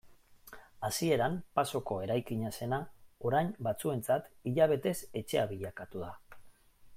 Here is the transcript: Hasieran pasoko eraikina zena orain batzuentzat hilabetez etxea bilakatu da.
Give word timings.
Hasieran 0.87 1.35
pasoko 1.59 1.97
eraikina 2.05 2.51
zena 2.61 2.79
orain 3.31 3.51
batzuentzat 3.69 4.33
hilabetez 4.53 4.95
etxea 5.23 5.45
bilakatu 5.53 6.03
da. 6.07 6.11